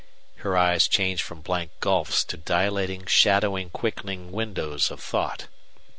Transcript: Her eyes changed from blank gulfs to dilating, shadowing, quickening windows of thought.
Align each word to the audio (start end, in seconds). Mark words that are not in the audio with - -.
Her 0.37 0.57
eyes 0.57 0.87
changed 0.87 1.21
from 1.21 1.41
blank 1.41 1.73
gulfs 1.79 2.23
to 2.23 2.35
dilating, 2.35 3.05
shadowing, 3.05 3.69
quickening 3.69 4.31
windows 4.31 4.89
of 4.89 4.99
thought. 4.99 5.45